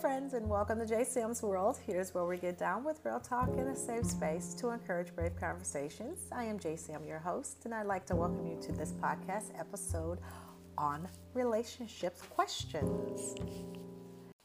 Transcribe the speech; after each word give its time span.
friends, 0.00 0.34
and 0.34 0.46
welcome 0.46 0.78
to 0.78 0.84
J. 0.84 1.04
Sam's 1.04 1.42
World. 1.42 1.78
Here's 1.86 2.12
where 2.12 2.26
we 2.26 2.36
get 2.36 2.58
down 2.58 2.84
with 2.84 3.00
real 3.02 3.18
talk 3.18 3.48
in 3.56 3.68
a 3.68 3.74
safe 3.74 4.04
space 4.04 4.52
to 4.56 4.68
encourage 4.68 5.14
brave 5.14 5.34
conversations. 5.40 6.18
I 6.30 6.44
am 6.44 6.58
J. 6.58 6.76
Sam, 6.76 7.06
your 7.06 7.18
host, 7.18 7.64
and 7.64 7.72
I'd 7.72 7.86
like 7.86 8.04
to 8.06 8.16
welcome 8.16 8.46
you 8.46 8.60
to 8.60 8.72
this 8.72 8.92
podcast 8.92 9.58
episode 9.58 10.18
on 10.76 11.08
relationships 11.32 12.20
questions. 12.28 13.36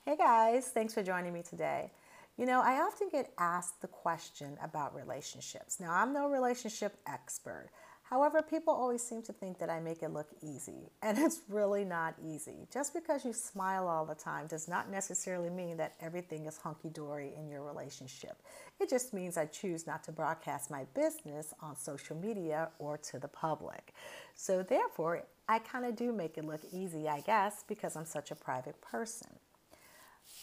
Hey 0.05 0.15
guys, 0.15 0.69
thanks 0.69 0.93
for 0.93 1.03
joining 1.03 1.33
me 1.33 1.41
today. 1.41 1.91
You 2.37 2.45
know, 2.45 2.61
I 2.61 2.79
often 2.79 3.09
get 3.11 3.33
asked 3.37 3.81
the 3.81 3.87
question 3.87 4.57
about 4.63 4.95
relationships. 4.95 5.81
Now, 5.81 5.91
I'm 5.91 6.13
no 6.13 6.29
relationship 6.29 6.95
expert. 7.07 7.71
However, 8.11 8.41
people 8.41 8.73
always 8.73 9.01
seem 9.01 9.21
to 9.23 9.31
think 9.31 9.57
that 9.59 9.69
I 9.69 9.79
make 9.79 10.03
it 10.03 10.09
look 10.11 10.27
easy, 10.43 10.91
and 11.01 11.17
it's 11.17 11.39
really 11.47 11.85
not 11.85 12.13
easy. 12.21 12.67
Just 12.71 12.93
because 12.93 13.23
you 13.23 13.31
smile 13.31 13.87
all 13.87 14.05
the 14.05 14.15
time 14.15 14.47
does 14.47 14.67
not 14.67 14.91
necessarily 14.91 15.49
mean 15.49 15.77
that 15.77 15.93
everything 16.01 16.45
is 16.45 16.57
hunky 16.57 16.89
dory 16.89 17.31
in 17.37 17.47
your 17.47 17.63
relationship. 17.63 18.35
It 18.81 18.89
just 18.89 19.13
means 19.13 19.37
I 19.37 19.45
choose 19.45 19.87
not 19.87 20.03
to 20.03 20.11
broadcast 20.11 20.69
my 20.69 20.83
business 20.93 21.53
on 21.61 21.77
social 21.77 22.17
media 22.17 22.69
or 22.79 22.97
to 22.97 23.17
the 23.17 23.29
public. 23.29 23.93
So, 24.35 24.61
therefore, 24.61 25.23
I 25.47 25.59
kind 25.59 25.85
of 25.85 25.95
do 25.95 26.11
make 26.11 26.37
it 26.37 26.43
look 26.43 26.61
easy, 26.73 27.07
I 27.07 27.21
guess, 27.21 27.63
because 27.65 27.95
I'm 27.95 28.05
such 28.05 28.29
a 28.29 28.35
private 28.35 28.81
person. 28.81 29.29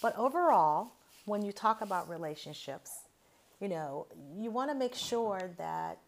But 0.01 0.17
overall, 0.17 0.93
when 1.27 1.45
you 1.45 1.53
talk 1.53 1.83
about 1.83 2.09
relationships, 2.09 2.91
you 3.61 3.69
know, 3.69 4.07
you 4.35 4.51
want 4.51 4.71
to 4.71 4.75
make 4.75 4.95
sure 4.95 5.51
that 5.59 5.99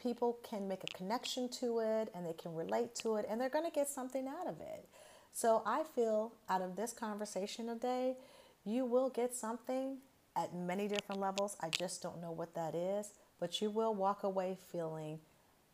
people 0.00 0.38
can 0.48 0.68
make 0.68 0.84
a 0.84 0.96
connection 0.96 1.48
to 1.48 1.80
it 1.80 2.08
and 2.14 2.24
they 2.24 2.32
can 2.32 2.54
relate 2.54 2.94
to 2.96 3.16
it 3.16 3.26
and 3.28 3.40
they're 3.40 3.48
going 3.48 3.64
to 3.64 3.70
get 3.70 3.88
something 3.88 4.28
out 4.28 4.46
of 4.46 4.60
it. 4.60 4.88
So 5.32 5.62
I 5.66 5.82
feel 5.94 6.32
out 6.48 6.62
of 6.62 6.76
this 6.76 6.92
conversation 6.92 7.66
today, 7.66 8.16
you 8.64 8.84
will 8.84 9.10
get 9.10 9.34
something 9.34 9.98
at 10.36 10.54
many 10.54 10.88
different 10.88 11.20
levels. 11.20 11.56
I 11.60 11.68
just 11.68 12.02
don't 12.02 12.20
know 12.20 12.32
what 12.32 12.54
that 12.54 12.74
is, 12.74 13.12
but 13.40 13.60
you 13.60 13.70
will 13.70 13.94
walk 13.94 14.22
away 14.22 14.56
feeling 14.70 15.20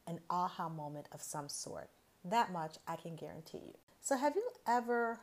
an 0.06 0.20
aha 0.30 0.69
moment 0.69 1.06
of 1.12 1.22
some 1.22 1.48
sort. 1.48 1.89
That 2.25 2.52
much 2.52 2.77
I 2.86 2.97
can 2.97 3.17
guarantee 3.17 3.58
you. 3.58 3.75
So, 4.00 4.17
have 4.17 4.34
you 4.36 4.48
ever 4.67 5.20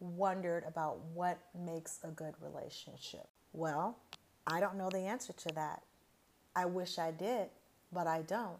wondered 0.00 0.64
about 0.66 0.98
what 1.12 1.38
makes 1.58 1.98
a 2.02 2.08
good 2.08 2.34
relationship? 2.40 3.26
Well, 3.52 3.98
I 4.46 4.60
don't 4.60 4.76
know 4.76 4.90
the 4.90 4.98
answer 4.98 5.32
to 5.32 5.48
that. 5.54 5.82
I 6.56 6.66
wish 6.66 6.98
I 6.98 7.10
did, 7.10 7.48
but 7.94 8.06
I 8.06 8.22
don't. 8.22 8.58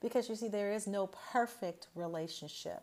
Because 0.00 0.28
you 0.28 0.34
see, 0.34 0.48
there 0.48 0.72
is 0.72 0.86
no 0.86 1.06
perfect 1.06 1.86
relationship. 1.94 2.82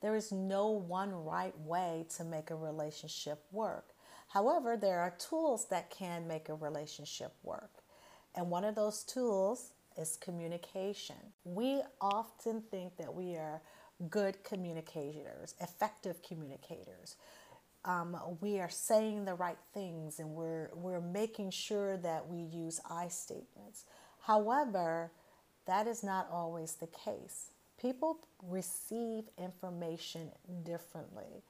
There 0.00 0.16
is 0.16 0.32
no 0.32 0.68
one 0.68 1.12
right 1.12 1.58
way 1.60 2.06
to 2.16 2.24
make 2.24 2.50
a 2.50 2.56
relationship 2.56 3.44
work. 3.52 3.90
However, 4.28 4.76
there 4.76 5.00
are 5.00 5.14
tools 5.18 5.66
that 5.68 5.90
can 5.90 6.26
make 6.26 6.48
a 6.48 6.54
relationship 6.54 7.32
work. 7.42 7.70
And 8.34 8.50
one 8.50 8.64
of 8.64 8.74
those 8.74 9.02
tools 9.04 9.72
is 9.96 10.16
communication. 10.16 11.16
We 11.44 11.82
often 12.00 12.62
think 12.70 12.96
that 12.98 13.14
we 13.14 13.36
are 13.36 13.62
good 14.10 14.42
communicators, 14.44 15.54
effective 15.60 16.22
communicators. 16.22 17.16
Um, 17.84 18.16
we 18.40 18.58
are 18.60 18.68
saying 18.68 19.24
the 19.24 19.34
right 19.34 19.58
things 19.72 20.18
and 20.18 20.30
we're, 20.30 20.70
we're 20.74 21.00
making 21.00 21.50
sure 21.50 21.96
that 21.98 22.28
we 22.28 22.38
use 22.38 22.80
I 22.90 23.08
statements. 23.08 23.84
However, 24.20 25.12
that 25.66 25.86
is 25.86 26.02
not 26.02 26.28
always 26.30 26.74
the 26.74 26.86
case. 26.88 27.50
People 27.80 28.18
receive 28.42 29.24
information 29.38 30.30
differently. 30.64 31.42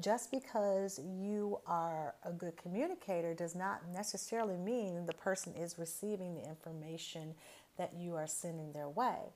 Just 0.00 0.30
because 0.30 0.98
you 0.98 1.60
are 1.66 2.14
a 2.24 2.32
good 2.32 2.56
communicator 2.56 3.34
does 3.34 3.54
not 3.54 3.88
necessarily 3.92 4.56
mean 4.56 5.06
the 5.06 5.12
person 5.12 5.54
is 5.54 5.78
receiving 5.78 6.34
the 6.34 6.48
information 6.48 7.34
that 7.76 7.92
you 7.94 8.14
are 8.14 8.26
sending 8.26 8.72
their 8.72 8.88
way. 8.88 9.32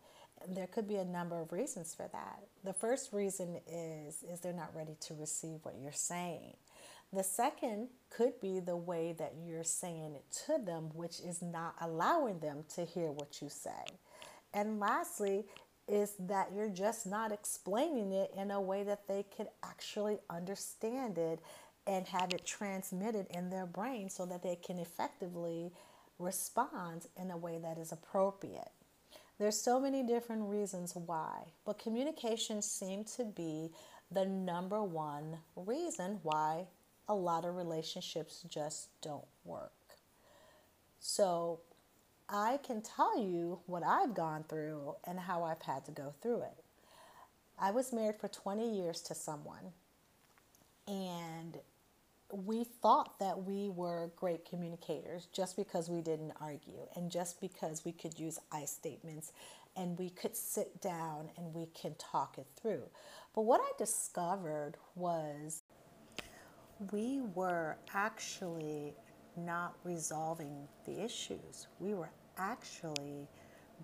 There 0.49 0.67
could 0.67 0.87
be 0.87 0.97
a 0.97 1.05
number 1.05 1.41
of 1.41 1.53
reasons 1.53 1.95
for 1.95 2.09
that. 2.13 2.41
The 2.65 2.73
first 2.73 3.13
reason 3.13 3.61
is 3.67 4.23
is 4.23 4.41
they're 4.41 4.53
not 4.53 4.75
ready 4.75 4.97
to 5.01 5.15
receive 5.15 5.61
what 5.63 5.77
you're 5.81 5.93
saying. 5.93 6.55
The 7.13 7.23
second 7.23 7.89
could 8.11 8.41
be 8.41 8.61
the 8.61 8.77
way 8.77 9.15
that 9.19 9.35
you're 9.43 9.65
saying 9.65 10.15
it 10.17 10.25
to 10.47 10.59
them, 10.63 10.91
which 10.95 11.21
is 11.21 11.41
not 11.41 11.75
allowing 11.81 12.41
them 12.41 12.65
to 12.75 12.85
hear 12.85 13.11
what 13.13 13.41
you 13.41 13.49
say. 13.49 13.85
And 14.57 14.81
lastly, 14.81 15.45
is 15.87 16.15
that 16.19 16.49
you're 16.53 16.71
just 16.71 17.07
not 17.07 17.31
explaining 17.31 18.11
it 18.13 18.33
in 18.37 18.51
a 18.51 18.61
way 18.61 18.83
that 18.83 19.07
they 19.07 19.25
could 19.37 19.49
actually 19.63 20.19
understand 20.31 21.19
it 21.19 21.39
and 21.87 22.07
have 22.09 22.33
it 22.33 22.45
transmitted 22.45 23.27
in 23.31 23.51
their 23.51 23.67
brain 23.67 24.09
so 24.09 24.27
that 24.27 24.43
they 24.43 24.57
can 24.57 24.79
effectively 24.79 25.71
respond 26.19 27.07
in 27.21 27.31
a 27.31 27.37
way 27.37 27.59
that 27.59 27.79
is 27.79 27.93
appropriate. 27.93 28.71
There's 29.39 29.61
so 29.61 29.79
many 29.79 30.03
different 30.03 30.49
reasons 30.49 30.97
why, 30.97 31.43
but 31.67 31.79
communication 31.79 32.63
seems 32.63 33.15
to 33.17 33.25
be 33.25 33.71
the 34.11 34.25
number 34.25 34.83
one 34.83 35.37
reason 35.55 36.19
why 36.23 36.67
a 37.09 37.15
lot 37.15 37.45
of 37.45 37.55
relationships 37.55 38.45
just 38.49 38.89
don't 39.03 39.27
work. 39.45 39.73
So, 40.99 41.61
I 42.29 42.59
can 42.65 42.83
tell 42.83 43.19
you 43.19 43.61
what 43.67 43.83
I've 43.85 44.15
gone 44.15 44.45
through 44.49 44.97
and 45.05 45.19
how 45.19 45.45
I've 45.45 45.63
had 45.63 45.85
to 45.87 45.93
go 45.93 46.13
through 46.21 46.43
it. 46.43 46.65
I 47.59 47.71
was 47.71 47.93
married 47.93 48.21
for 48.21 48.29
20 48.29 48.77
years 48.77 49.01
to 49.03 49.15
someone, 49.15 49.73
and 50.89 51.57
we 52.33 52.65
thought 52.65 53.19
that 53.21 53.45
we 53.45 53.69
were 53.69 54.11
great 54.17 54.45
communicators 54.49 55.29
just 55.33 55.57
because 55.57 55.89
we 55.89 56.01
didn't 56.01 56.33
argue 56.41 56.87
and 56.97 57.11
just 57.11 57.41
because 57.41 57.85
we 57.85 57.93
could 57.93 58.19
use 58.19 58.39
I 58.51 58.65
statements 58.65 59.33
and 59.77 59.97
we 59.99 60.11
could 60.11 60.35
sit 60.35 60.81
down 60.81 61.29
and 61.37 61.55
we 61.55 61.67
can 61.81 61.95
talk 61.99 62.39
it 62.39 62.47
through. 62.61 62.83
But 63.35 63.43
what 63.43 63.61
I 63.61 63.71
discovered 63.79 64.75
was 64.97 65.63
we 66.91 67.21
were 67.35 67.77
actually 67.95 68.95
not 69.37 69.75
resolving 69.85 70.69
the 70.85 71.03
issues. 71.03 71.67
We 71.81 71.95
were 71.95 72.11
actually 72.39 73.29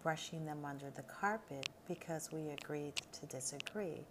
brushing 0.02 0.44
them 0.44 0.64
under 0.64 0.90
the 0.90 1.02
carpet 1.02 1.68
because 1.86 2.30
we 2.32 2.48
agreed 2.50 2.94
to 3.12 3.26
disagree. 3.26 4.06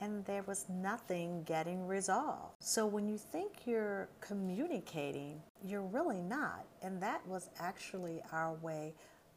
And 0.00 0.24
there 0.24 0.42
was 0.42 0.66
nothing 0.68 1.44
getting 1.44 1.86
resolved. 1.86 2.56
So 2.58 2.86
when 2.86 3.08
you 3.08 3.16
think 3.16 3.66
you're 3.66 4.08
communicating, 4.20 5.40
you're 5.64 5.82
really 5.82 6.20
not. 6.20 6.64
And 6.82 7.00
that 7.02 7.26
was 7.26 7.50
actually 7.60 8.20
our 8.32 8.54
way 8.54 8.94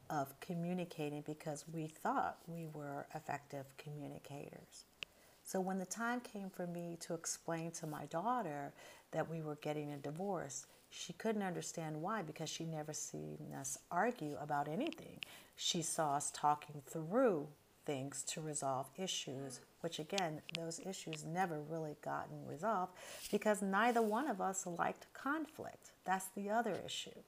of 0.10 0.40
communicating 0.40 1.22
because 1.22 1.66
we 1.72 1.88
thought 1.88 2.38
we 2.48 2.68
were 2.74 3.06
effective 3.14 3.66
communicators. 3.78 4.86
So 5.44 5.60
when 5.60 5.78
the 5.78 5.86
time 5.86 6.22
came 6.22 6.50
for 6.50 6.66
me 6.66 6.98
to 7.02 7.14
explain 7.14 7.70
to 7.74 7.86
my 7.86 8.06
daughter 8.06 8.74
that 9.16 9.30
we 9.30 9.42
were 9.42 9.56
getting 9.56 9.94
a 9.94 9.98
divorce, 9.98 10.66
she 10.90 11.14
couldn't 11.14 11.42
understand 11.42 12.02
why 12.02 12.22
because 12.22 12.50
she 12.50 12.66
never 12.66 12.94
seen 12.94 13.38
us 13.58 13.78
argue 13.90 14.36
about 14.42 14.68
anything. 14.68 15.20
She 15.56 15.82
saw 15.82 16.16
us 16.16 16.32
talking 16.34 16.82
through 16.86 17.48
things 17.86 18.24
to 18.24 18.42
resolve 18.42 18.88
issues, 18.98 19.62
which 19.80 20.00
again, 20.00 20.42
those 20.54 20.82
issues 20.86 21.24
never 21.24 21.62
really 21.62 21.96
gotten 22.04 22.46
resolved 22.46 22.92
because 23.32 23.62
neither 23.62 24.02
one 24.02 24.28
of 24.28 24.42
us 24.42 24.68
liked 24.68 25.08
conflict. 25.14 25.92
That's 26.04 26.28
the 26.36 26.50
other 26.50 26.78
issue. 26.86 27.22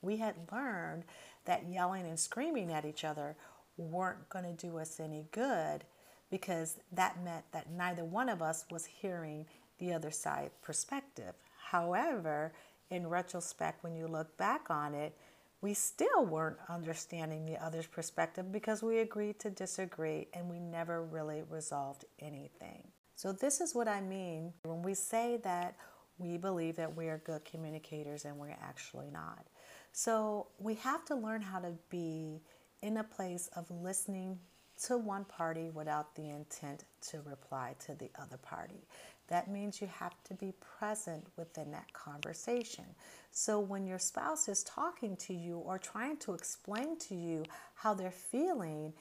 We 0.00 0.16
had 0.16 0.34
learned 0.50 1.04
that 1.44 1.68
yelling 1.68 2.06
and 2.06 2.18
screaming 2.18 2.72
at 2.72 2.86
each 2.86 3.04
other 3.04 3.36
weren't 3.76 4.30
going 4.30 4.46
to 4.46 4.66
do 4.66 4.78
us 4.78 4.98
any 4.98 5.26
good 5.30 5.84
because 6.30 6.78
that 6.92 7.22
meant 7.22 7.44
that 7.52 7.70
neither 7.70 8.04
one 8.04 8.30
of 8.30 8.40
us 8.40 8.64
was 8.70 8.86
hearing 8.86 9.44
the 9.78 9.92
other 9.92 10.10
side 10.10 10.50
perspective. 10.62 11.34
However, 11.70 12.52
in 12.90 13.06
retrospect, 13.06 13.84
when 13.84 13.94
you 13.94 14.06
look 14.06 14.36
back 14.36 14.70
on 14.70 14.94
it, 14.94 15.16
we 15.60 15.74
still 15.74 16.24
weren't 16.24 16.56
understanding 16.68 17.44
the 17.44 17.62
other's 17.62 17.86
perspective 17.86 18.52
because 18.52 18.82
we 18.82 19.00
agreed 19.00 19.38
to 19.40 19.50
disagree 19.50 20.28
and 20.32 20.48
we 20.48 20.60
never 20.60 21.02
really 21.02 21.42
resolved 21.50 22.04
anything. 22.20 22.86
So, 23.16 23.32
this 23.32 23.60
is 23.60 23.74
what 23.74 23.88
I 23.88 24.00
mean 24.00 24.52
when 24.62 24.82
we 24.82 24.94
say 24.94 25.38
that 25.42 25.76
we 26.18 26.36
believe 26.36 26.76
that 26.76 26.96
we 26.96 27.08
are 27.08 27.18
good 27.18 27.44
communicators 27.44 28.24
and 28.24 28.38
we're 28.38 28.56
actually 28.62 29.10
not. 29.10 29.46
So, 29.90 30.46
we 30.58 30.74
have 30.76 31.04
to 31.06 31.16
learn 31.16 31.42
how 31.42 31.58
to 31.58 31.72
be 31.90 32.40
in 32.82 32.98
a 32.98 33.04
place 33.04 33.50
of 33.56 33.68
listening 33.70 34.38
to 34.84 34.96
one 34.96 35.24
party 35.24 35.70
without 35.70 36.14
the 36.14 36.30
intent 36.30 36.84
to 37.08 37.20
reply 37.22 37.74
to 37.86 37.94
the 37.96 38.10
other 38.20 38.36
party. 38.36 38.86
That 39.28 39.50
means 39.50 39.80
you 39.80 39.88
have 39.88 40.14
to 40.24 40.34
be 40.34 40.52
present 40.78 41.26
within 41.36 41.70
that 41.72 41.92
conversation. 41.92 42.84
So 43.30 43.60
when 43.60 43.86
your 43.86 43.98
spouse 43.98 44.48
is 44.48 44.64
talking 44.64 45.16
to 45.18 45.34
you 45.34 45.58
or 45.58 45.78
trying 45.78 46.16
to 46.18 46.34
explain 46.34 46.98
to 47.00 47.14
you 47.14 47.44
how 47.74 47.94
they're 47.94 48.10
feeling, 48.10 48.94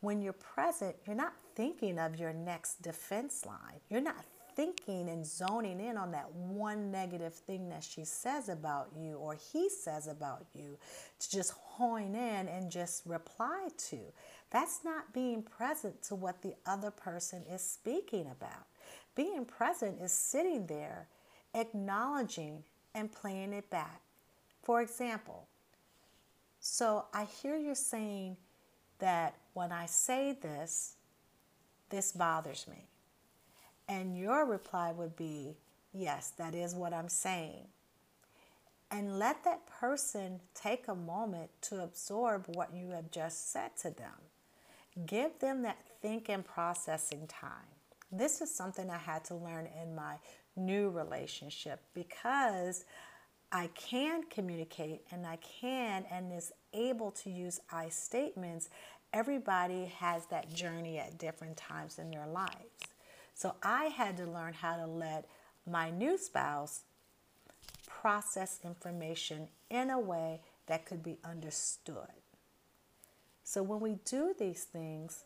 when 0.00 0.22
you're 0.22 0.32
present, 0.32 0.96
you're 1.06 1.16
not 1.16 1.34
thinking 1.54 1.98
of 1.98 2.16
your 2.16 2.32
next 2.32 2.82
defense 2.82 3.44
line. 3.46 3.80
You're 3.88 4.00
not 4.00 4.24
thinking 4.56 5.08
and 5.08 5.24
zoning 5.24 5.80
in 5.80 5.96
on 5.96 6.10
that 6.10 6.30
one 6.34 6.90
negative 6.90 7.34
thing 7.34 7.68
that 7.68 7.84
she 7.84 8.04
says 8.04 8.48
about 8.48 8.88
you 8.98 9.14
or 9.14 9.36
he 9.52 9.68
says 9.68 10.06
about 10.06 10.44
you 10.54 10.76
to 11.18 11.30
just 11.30 11.52
hone 11.52 12.14
in 12.14 12.48
and 12.48 12.70
just 12.70 13.02
reply 13.06 13.68
to. 13.78 13.98
That's 14.50 14.80
not 14.84 15.12
being 15.12 15.42
present 15.42 16.02
to 16.04 16.14
what 16.14 16.42
the 16.42 16.54
other 16.66 16.90
person 16.90 17.44
is 17.50 17.62
speaking 17.62 18.26
about. 18.26 18.66
Being 19.14 19.44
present 19.44 20.00
is 20.00 20.12
sitting 20.12 20.66
there, 20.66 21.06
acknowledging, 21.54 22.64
and 22.94 23.12
playing 23.12 23.52
it 23.52 23.70
back. 23.70 24.00
For 24.62 24.82
example, 24.82 25.46
so 26.58 27.06
I 27.14 27.24
hear 27.24 27.56
you 27.56 27.74
saying 27.74 28.36
that 28.98 29.34
when 29.54 29.72
I 29.72 29.86
say 29.86 30.36
this, 30.40 30.96
this 31.88 32.12
bothers 32.12 32.66
me. 32.68 32.86
And 33.88 34.16
your 34.16 34.44
reply 34.44 34.92
would 34.92 35.16
be, 35.16 35.56
Yes, 35.92 36.32
that 36.38 36.54
is 36.54 36.74
what 36.74 36.92
I'm 36.92 37.08
saying. 37.08 37.66
And 38.92 39.18
let 39.18 39.42
that 39.44 39.66
person 39.66 40.40
take 40.54 40.86
a 40.86 40.94
moment 40.94 41.50
to 41.62 41.82
absorb 41.82 42.44
what 42.54 42.72
you 42.72 42.90
have 42.90 43.10
just 43.10 43.50
said 43.52 43.76
to 43.78 43.90
them. 43.90 44.29
Give 45.06 45.38
them 45.38 45.62
that 45.62 45.78
think 46.02 46.28
and 46.28 46.44
processing 46.44 47.26
time. 47.26 47.66
This 48.10 48.40
is 48.40 48.54
something 48.54 48.90
I 48.90 48.98
had 48.98 49.24
to 49.26 49.34
learn 49.34 49.68
in 49.80 49.94
my 49.94 50.16
new 50.56 50.90
relationship 50.90 51.80
because 51.94 52.84
I 53.52 53.68
can 53.74 54.24
communicate 54.24 55.02
and 55.10 55.26
I 55.26 55.36
can 55.36 56.04
and 56.10 56.32
is 56.32 56.52
able 56.72 57.10
to 57.12 57.30
use 57.30 57.60
I 57.70 57.88
statements. 57.88 58.68
Everybody 59.12 59.86
has 59.98 60.26
that 60.26 60.52
journey 60.52 60.98
at 60.98 61.18
different 61.18 61.56
times 61.56 61.98
in 61.98 62.10
their 62.10 62.26
lives. 62.26 62.54
So 63.34 63.54
I 63.62 63.86
had 63.86 64.16
to 64.18 64.26
learn 64.26 64.54
how 64.54 64.76
to 64.76 64.86
let 64.86 65.26
my 65.66 65.90
new 65.90 66.18
spouse 66.18 66.82
process 67.86 68.60
information 68.64 69.48
in 69.68 69.90
a 69.90 69.98
way 69.98 70.40
that 70.66 70.84
could 70.84 71.02
be 71.02 71.18
understood. 71.24 72.19
So 73.50 73.64
when 73.64 73.80
we 73.80 73.96
do 74.04 74.32
these 74.38 74.62
things, 74.62 75.24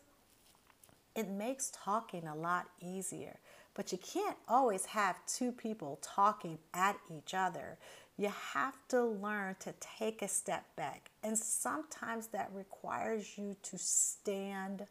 it 1.15 1.29
makes 1.29 1.71
talking 1.71 2.25
a 2.25 2.33
lot 2.33 2.65
easier. 2.81 3.37
But 3.75 3.91
you 3.91 3.99
can't 3.99 4.35
always 4.47 4.85
have 4.85 5.23
two 5.27 5.51
people 5.51 5.99
talking 6.01 6.57
at 6.73 6.97
each 7.15 7.35
other. 7.35 7.77
You 8.17 8.31
have 8.53 8.73
to 8.87 9.03
learn 9.03 9.57
to 9.59 9.75
take 9.79 10.23
a 10.23 10.27
step 10.27 10.65
back. 10.75 11.11
And 11.21 11.37
sometimes 11.37 12.25
that 12.29 12.49
requires 12.51 13.37
you 13.37 13.55
to 13.61 13.77
stand 13.77 14.87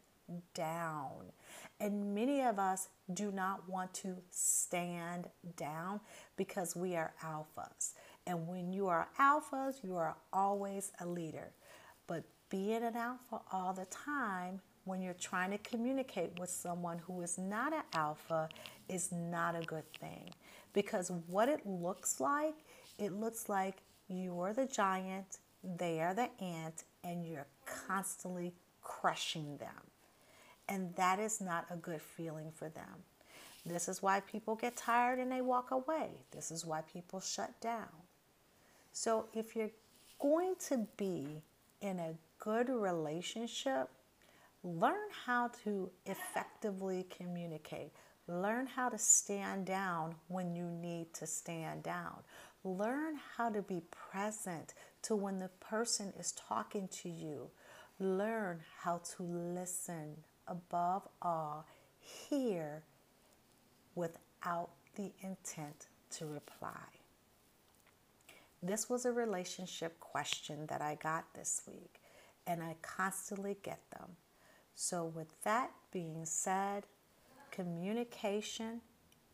down. 0.55 1.33
And 1.81 2.15
many 2.15 2.41
of 2.41 2.61
us 2.61 2.87
do 3.15 3.33
not 3.33 3.69
want 3.69 3.93
to 3.95 4.15
stand 4.31 5.27
down 5.57 5.99
because 6.37 6.77
we 6.77 6.95
are 6.95 7.15
alphas. 7.21 7.95
And 8.29 8.47
when 8.47 8.73
you 8.73 8.87
are 8.87 9.09
alphas, 9.19 9.83
you 9.83 9.97
are 9.97 10.15
always 10.33 10.93
a 11.01 11.07
leader. 11.07 11.51
But 12.07 12.23
being 12.55 12.85
an 12.85 12.95
alpha 12.95 13.41
all 13.51 13.73
the 13.73 13.87
time 13.87 14.61
when 14.85 15.03
you're 15.03 15.13
trying 15.15 15.51
to 15.51 15.59
communicate 15.59 16.39
with 16.39 16.49
someone 16.49 16.99
who 16.99 17.21
is 17.21 17.37
not 17.37 17.73
an 17.73 17.83
alpha 17.95 18.49
is 18.89 19.11
not 19.11 19.57
a 19.57 19.63
good 19.63 19.93
thing. 19.99 20.31
Because 20.73 21.11
what 21.27 21.49
it 21.49 21.67
looks 21.67 22.21
like, 22.21 22.55
it 22.97 23.13
looks 23.13 23.49
like 23.49 23.79
you're 24.07 24.53
the 24.53 24.67
giant, 24.67 25.39
they 25.65 26.01
are 26.01 26.15
the 26.15 26.31
ant, 26.41 26.85
and 27.03 27.27
you're 27.27 27.49
constantly 27.67 28.53
crushing 28.83 29.57
them. 29.57 29.91
And 30.69 30.95
that 30.95 31.19
is 31.19 31.41
not 31.41 31.67
a 31.73 31.77
good 31.77 32.03
feeling 32.03 32.53
for 32.55 32.69
them. 32.69 33.03
This 33.67 33.89
is 33.89 34.01
why 34.01 34.21
people 34.21 34.55
get 34.55 34.77
tired 34.77 35.19
and 35.19 35.33
they 35.33 35.41
walk 35.41 35.73
away. 35.73 36.11
This 36.31 36.53
is 36.53 36.65
why 36.65 36.83
people 36.83 37.19
shut 37.19 37.61
down. 37.61 37.89
So 38.93 39.27
if 39.35 39.57
you're 39.57 39.73
going 40.21 40.55
to 40.69 40.87
be 40.97 41.43
in 41.81 41.99
a 41.99 42.15
good 42.45 42.69
relationship, 42.69 43.89
learn 44.63 45.09
how 45.25 45.49
to 45.65 45.91
effectively 46.05 47.07
communicate. 47.17 47.91
Learn 48.29 48.67
how 48.67 48.91
to 48.91 48.99
stand 48.99 49.65
down 49.67 50.15
when 50.29 50.55
you 50.55 50.71
need 50.71 51.13
to 51.15 51.27
stand 51.27 51.83
down. 51.83 52.17
Learn 52.63 53.19
how 53.37 53.49
to 53.49 53.63
be 53.63 53.83
present 53.91 54.75
to 55.03 55.17
when 55.17 55.39
the 55.39 55.51
person 55.61 56.13
is 56.19 56.33
talking 56.33 56.89
to 56.89 57.09
you. 57.09 57.51
Learn 57.99 58.61
how 58.81 59.01
to 59.17 59.23
listen 59.23 60.17
above 60.47 61.09
all, 61.23 61.67
hear 61.99 62.83
without 63.95 64.71
the 64.97 65.13
intent 65.23 65.87
to 66.11 66.27
reply. 66.27 66.71
This 68.63 68.89
was 68.89 69.05
a 69.05 69.13
relationship 69.13 69.99
question 70.01 70.67
that 70.67 70.81
I 70.83 70.97
got 70.97 71.25
this 71.35 71.63
week, 71.67 72.01
and 72.47 72.63
I 72.63 72.77
constantly 72.83 73.57
get 73.63 73.81
them. 73.91 74.17
So, 74.75 75.05
with 75.05 75.43
that 75.45 75.71
being 75.93 76.25
said, 76.25 76.85
communication 77.51 78.81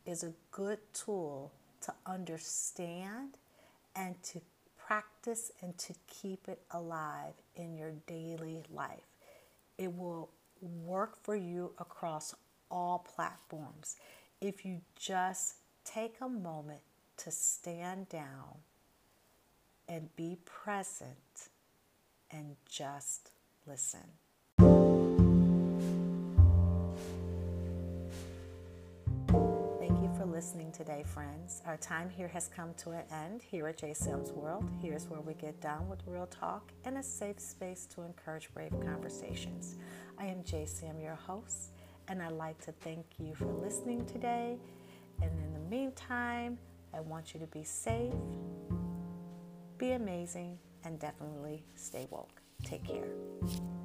is 0.04 0.22
a 0.22 0.32
good 0.50 0.78
tool 0.92 1.52
to 1.82 1.94
understand 2.06 3.38
and 3.96 4.22
to 4.22 4.40
practice 4.76 5.50
and 5.62 5.76
to 5.78 5.94
keep 6.08 6.48
it 6.48 6.60
alive 6.72 7.34
in 7.56 7.74
your 7.74 7.92
daily 8.06 8.62
life. 8.72 9.06
It 9.78 9.96
will 9.96 10.30
work 10.60 11.16
for 11.22 11.36
you 11.36 11.72
across 11.78 12.34
all 12.70 12.98
platforms 12.98 13.96
if 14.40 14.64
you 14.64 14.80
just 14.98 15.56
take 15.84 16.16
a 16.20 16.28
moment 16.28 16.80
to 17.18 17.30
stand 17.30 18.08
down 18.08 18.58
and 19.88 20.14
be 20.16 20.38
present 20.44 21.49
and 22.30 22.56
just 22.68 23.32
listen. 23.66 24.00
Thank 29.78 30.00
you 30.02 30.10
for 30.16 30.24
listening 30.26 30.72
today, 30.72 31.02
friends. 31.04 31.62
Our 31.66 31.76
time 31.76 32.08
here 32.10 32.28
has 32.28 32.48
come 32.48 32.74
to 32.78 32.90
an 32.90 33.04
end 33.12 33.42
here 33.42 33.66
at 33.68 33.78
J. 33.78 33.94
Sims 33.94 34.32
World. 34.32 34.70
Here's 34.80 35.08
where 35.08 35.20
we 35.20 35.34
get 35.34 35.60
down 35.60 35.88
with 35.88 36.00
real 36.06 36.26
talk 36.26 36.72
and 36.84 36.98
a 36.98 37.02
safe 37.02 37.38
space 37.40 37.86
to 37.94 38.02
encourage 38.02 38.52
brave 38.54 38.72
conversations. 38.84 39.76
I 40.18 40.26
am 40.26 40.44
J. 40.44 40.66
Sim, 40.66 41.00
your 41.00 41.16
host, 41.16 41.72
and 42.08 42.22
I'd 42.22 42.32
like 42.32 42.60
to 42.64 42.72
thank 42.72 43.06
you 43.18 43.34
for 43.34 43.46
listening 43.46 44.04
today. 44.06 44.58
And 45.22 45.30
in 45.30 45.52
the 45.52 45.70
meantime, 45.70 46.58
I 46.94 47.00
want 47.00 47.34
you 47.34 47.40
to 47.40 47.46
be 47.46 47.62
safe, 47.62 48.14
be 49.78 49.92
amazing, 49.92 50.58
and 50.84 50.98
definitely 50.98 51.62
stay 51.74 52.06
woke. 52.10 52.40
Take 52.64 52.84
care. 52.84 53.79